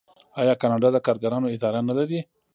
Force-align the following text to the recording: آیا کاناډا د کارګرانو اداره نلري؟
آیا 0.41 0.53
کاناډا 0.61 0.89
د 0.93 0.97
کارګرانو 1.05 1.51
اداره 1.55 1.81
نلري؟ 1.89 2.19